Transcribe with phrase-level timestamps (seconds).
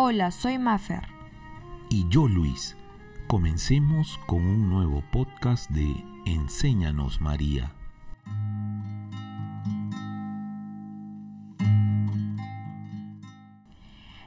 [0.00, 1.08] Hola, soy Mafer.
[1.90, 2.76] Y yo, Luis.
[3.26, 7.74] Comencemos con un nuevo podcast de Enséñanos María.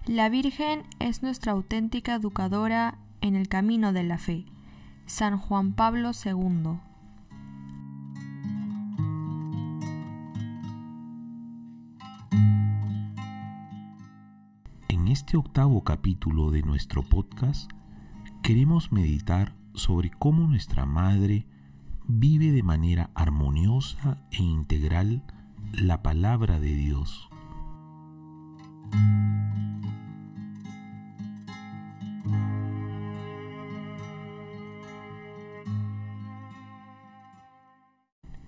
[0.05, 4.43] La Virgen es nuestra auténtica educadora en el camino de la fe.
[5.05, 6.81] San Juan Pablo II.
[15.11, 17.69] Este octavo capítulo de nuestro podcast
[18.41, 21.45] queremos meditar sobre cómo nuestra Madre
[22.07, 25.21] vive de manera armoniosa e integral
[25.73, 27.27] la palabra de Dios.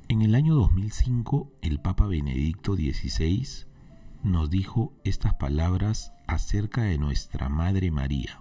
[0.07, 3.72] En el año 2005, el Papa Benedicto XVI
[4.23, 8.39] nos dijo estas palabras acerca de nuestra Madre María.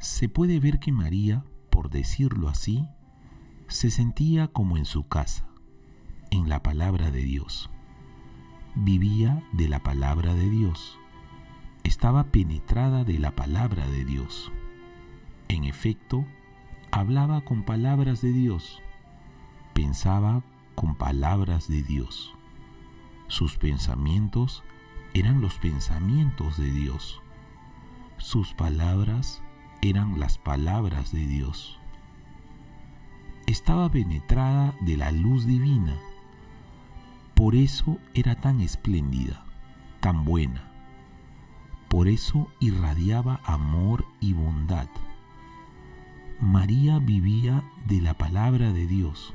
[0.00, 2.88] Se puede ver que María, por decirlo así,
[3.68, 5.46] se sentía como en su casa,
[6.30, 7.70] en la palabra de Dios.
[8.74, 10.98] Vivía de la palabra de Dios.
[11.84, 14.50] Estaba penetrada de la palabra de Dios.
[15.48, 16.24] En efecto,
[16.90, 18.82] hablaba con palabras de Dios
[19.74, 20.42] pensaba
[20.76, 22.34] con palabras de Dios.
[23.34, 24.62] Sus pensamientos
[25.12, 27.20] eran los pensamientos de Dios.
[28.16, 29.42] Sus palabras
[29.82, 31.80] eran las palabras de Dios.
[33.48, 35.98] Estaba penetrada de la luz divina.
[37.34, 39.44] Por eso era tan espléndida,
[39.98, 40.70] tan buena.
[41.88, 44.86] Por eso irradiaba amor y bondad.
[46.38, 49.34] María vivía de la palabra de Dios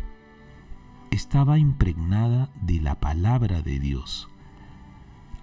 [1.12, 4.30] estaba impregnada de la palabra de Dios.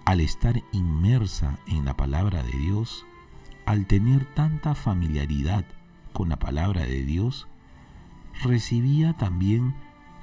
[0.05, 3.05] Al estar inmersa en la palabra de Dios,
[3.65, 5.65] al tener tanta familiaridad
[6.13, 7.47] con la palabra de Dios,
[8.41, 9.75] recibía también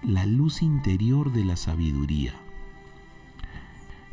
[0.03, 2.35] la luz interior de la sabiduría.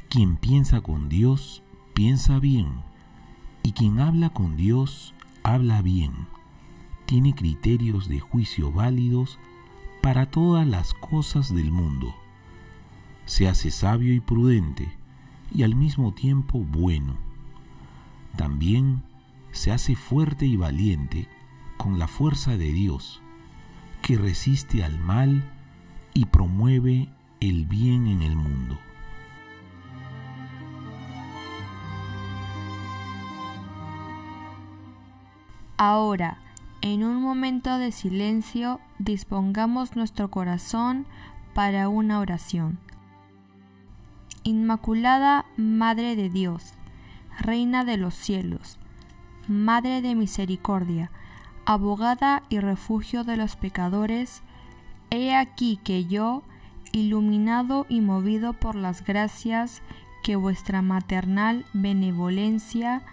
[0.09, 1.63] Quien piensa con Dios,
[1.93, 2.83] piensa bien,
[3.63, 5.13] y quien habla con Dios,
[5.43, 6.27] habla bien.
[7.05, 9.39] Tiene criterios de juicio válidos
[10.01, 12.15] para todas las cosas del mundo.
[13.25, 14.91] Se hace sabio y prudente
[15.53, 17.17] y al mismo tiempo bueno.
[18.35, 19.03] También
[19.51, 21.27] se hace fuerte y valiente
[21.77, 23.21] con la fuerza de Dios,
[24.01, 25.43] que resiste al mal
[26.13, 28.79] y promueve el bien en el mundo.
[35.77, 36.37] Ahora,
[36.81, 41.05] en un momento de silencio, dispongamos nuestro corazón
[41.53, 42.79] para una oración.
[44.43, 46.73] Inmaculada Madre de Dios,
[47.39, 48.77] Reina de los cielos,
[49.47, 51.11] Madre de misericordia,
[51.65, 54.41] abogada y refugio de los pecadores,
[55.11, 56.41] he aquí que yo,
[56.91, 59.83] iluminado y movido por las gracias
[60.23, 63.03] que vuestra maternal benevolencia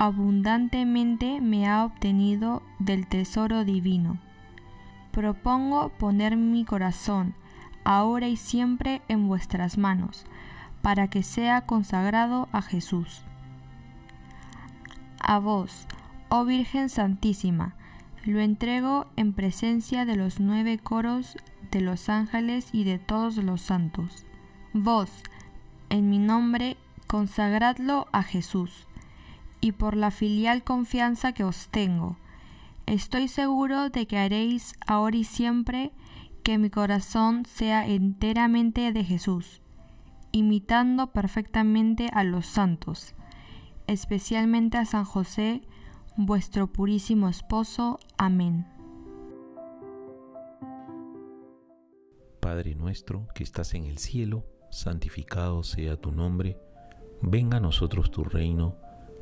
[0.00, 4.18] abundantemente me ha obtenido del tesoro divino.
[5.12, 7.34] Propongo poner mi corazón,
[7.84, 10.24] ahora y siempre, en vuestras manos,
[10.80, 13.20] para que sea consagrado a Jesús.
[15.20, 15.86] A vos,
[16.30, 17.74] oh Virgen Santísima,
[18.24, 21.36] lo entrego en presencia de los nueve coros
[21.70, 24.24] de los ángeles y de todos los santos.
[24.72, 25.10] Vos,
[25.90, 28.86] en mi nombre, consagradlo a Jesús
[29.60, 32.16] y por la filial confianza que os tengo.
[32.86, 35.92] Estoy seguro de que haréis ahora y siempre
[36.42, 39.60] que mi corazón sea enteramente de Jesús,
[40.32, 43.14] imitando perfectamente a los santos,
[43.86, 45.62] especialmente a San José,
[46.16, 48.00] vuestro purísimo esposo.
[48.18, 48.66] Amén.
[52.40, 56.58] Padre nuestro que estás en el cielo, santificado sea tu nombre,
[57.22, 58.76] venga a nosotros tu reino,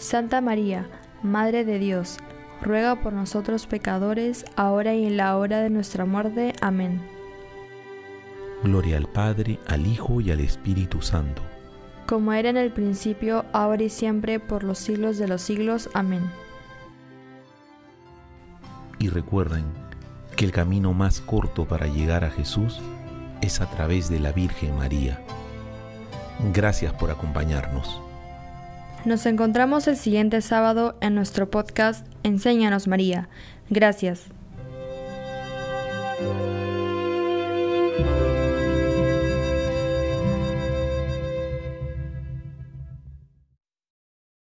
[0.00, 0.88] Santa María,
[1.22, 2.18] Madre de Dios,
[2.60, 6.54] ruega por nosotros pecadores, ahora y en la hora de nuestra muerte.
[6.60, 7.00] Amén.
[8.64, 11.42] Gloria al Padre, al Hijo y al Espíritu Santo
[12.10, 15.88] como era en el principio, ahora y siempre, por los siglos de los siglos.
[15.94, 16.28] Amén.
[18.98, 19.64] Y recuerden
[20.34, 22.80] que el camino más corto para llegar a Jesús
[23.42, 25.22] es a través de la Virgen María.
[26.52, 28.00] Gracias por acompañarnos.
[29.04, 33.28] Nos encontramos el siguiente sábado en nuestro podcast Enséñanos María.
[33.70, 34.24] Gracias.